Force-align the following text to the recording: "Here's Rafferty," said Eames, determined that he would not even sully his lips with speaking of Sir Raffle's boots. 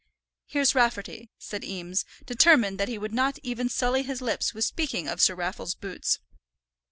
"Here's 0.47 0.73
Rafferty," 0.73 1.29
said 1.37 1.63
Eames, 1.63 2.05
determined 2.25 2.79
that 2.79 2.87
he 2.87 2.97
would 2.97 3.13
not 3.13 3.37
even 3.43 3.69
sully 3.69 4.01
his 4.01 4.19
lips 4.19 4.51
with 4.51 4.65
speaking 4.65 5.07
of 5.07 5.21
Sir 5.21 5.35
Raffle's 5.35 5.75
boots. 5.75 6.17